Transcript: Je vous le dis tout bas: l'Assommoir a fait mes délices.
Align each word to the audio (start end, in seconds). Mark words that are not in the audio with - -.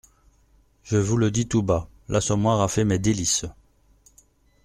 Je 0.81 0.97
vous 0.97 1.15
le 1.15 1.29
dis 1.29 1.47
tout 1.47 1.61
bas: 1.61 1.87
l'Assommoir 2.09 2.59
a 2.61 2.67
fait 2.67 2.85
mes 2.85 2.97
délices. 2.97 3.45